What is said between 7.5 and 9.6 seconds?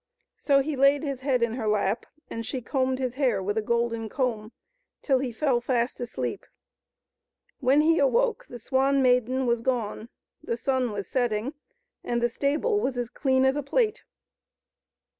When he awoke the Swan Maiden